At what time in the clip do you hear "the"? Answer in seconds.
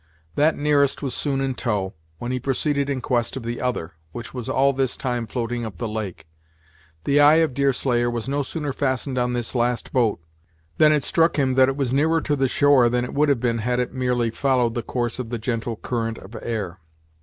3.43-3.61, 5.77-5.87, 7.03-7.19, 12.35-12.47, 14.73-14.81, 15.29-15.37